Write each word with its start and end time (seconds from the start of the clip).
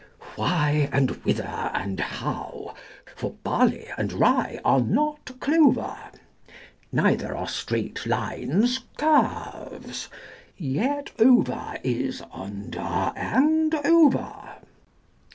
Why, 0.35 0.89
and 0.91 1.11
whither, 1.23 1.43
and 1.45 1.99
how? 1.99 2.73
for 3.15 3.33
barley 3.43 3.85
and 3.99 4.11
rye 4.11 4.59
are 4.65 4.79
not 4.81 5.39
clover: 5.39 5.95
Neither 6.91 7.37
are 7.37 7.47
straight 7.47 8.07
lines 8.07 8.79
curves: 8.97 10.09
yet 10.57 11.11
over 11.19 11.77
is 11.83 12.23
under 12.33 13.11
and 13.15 13.75
over. 13.75 14.33